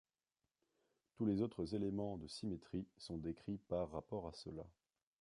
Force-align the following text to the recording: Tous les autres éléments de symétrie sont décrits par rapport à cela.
Tous 1.13 1.27
les 1.27 1.43
autres 1.43 1.75
éléments 1.75 2.17
de 2.17 2.27
symétrie 2.27 2.87
sont 2.97 3.19
décrits 3.19 3.59
par 3.67 3.91
rapport 3.91 4.27
à 4.27 4.33
cela. 4.33 4.63